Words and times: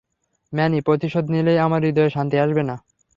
Many, 0.53 0.79
প্রতিশোধ 0.81 1.25
নিলেই 1.29 1.57
আমার 1.57 1.81
হৃদয়ে 1.83 2.09
শান্তি 2.09 2.35
আসবে 2.39 2.63
না। 2.63 2.75